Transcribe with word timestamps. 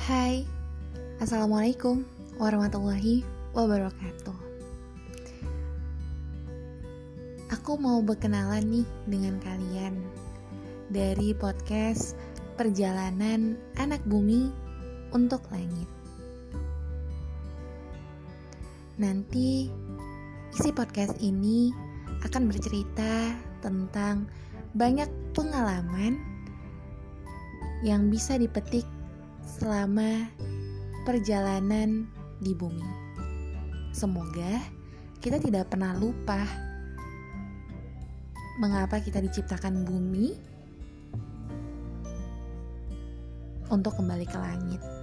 Hai, 0.00 0.48
Assalamualaikum 1.20 2.08
warahmatullahi 2.40 3.20
wabarakatuh. 3.52 4.32
Aku 7.52 7.76
mau 7.76 8.00
berkenalan 8.00 8.64
nih 8.64 8.88
dengan 9.04 9.36
kalian 9.44 10.00
Dari 10.88 11.36
podcast 11.36 12.16
Perjalanan 12.56 13.60
Anak 13.76 14.00
Bumi 14.08 14.48
untuk 15.12 15.44
Langit. 15.52 15.84
Nanti 18.96 19.68
isi 20.56 20.70
podcast 20.72 21.20
ini 21.20 21.76
akan 22.24 22.48
bercerita 22.48 23.36
tentang 23.60 24.24
banyak 24.72 25.12
pengalaman 25.36 26.16
yang 27.84 28.08
bisa 28.08 28.40
dipetik 28.40 28.88
selama 29.50 30.30
perjalanan 31.02 32.06
di 32.38 32.54
bumi. 32.54 32.86
Semoga 33.90 34.62
kita 35.18 35.42
tidak 35.42 35.74
pernah 35.74 35.98
lupa 35.98 36.46
mengapa 38.62 39.02
kita 39.02 39.18
diciptakan 39.18 39.82
bumi 39.82 40.38
untuk 43.74 43.98
kembali 43.98 44.26
ke 44.26 44.38
langit. 44.38 44.99